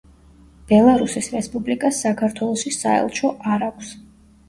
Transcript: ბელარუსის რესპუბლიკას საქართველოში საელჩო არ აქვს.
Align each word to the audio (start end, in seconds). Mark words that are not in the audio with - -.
ბელარუსის 0.71 1.29
რესპუბლიკას 1.35 2.01
საქართველოში 2.07 2.75
საელჩო 2.81 3.35
არ 3.55 3.71
აქვს. 3.73 3.97